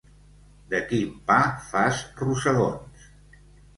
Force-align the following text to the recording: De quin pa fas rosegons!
De 0.71 0.79
quin 0.93 1.11
pa 1.29 1.37
fas 1.67 2.03
rosegons! 2.25 3.09